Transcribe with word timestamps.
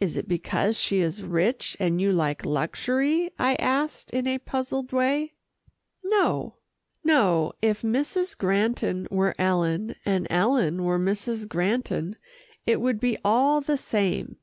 "Is 0.00 0.16
it 0.16 0.26
because 0.26 0.76
she 0.76 0.98
is 0.98 1.22
rich, 1.22 1.76
and 1.78 2.00
you 2.00 2.10
like 2.10 2.44
luxury?" 2.44 3.30
I 3.38 3.54
asked 3.60 4.10
in 4.10 4.26
a 4.26 4.38
puzzled 4.40 4.90
way. 4.90 5.34
"No, 6.02 6.56
no. 7.04 7.52
If 7.62 7.82
Mrs. 7.82 8.36
Granton 8.36 9.06
were 9.08 9.36
Ellen, 9.38 9.94
and 10.04 10.26
Ellen 10.30 10.82
were 10.82 10.98
Mrs. 10.98 11.46
Granton, 11.48 12.16
it 12.66 12.80
would 12.80 12.98
be 12.98 13.18
all 13.24 13.60
the 13.60 13.78
same." 13.78 14.38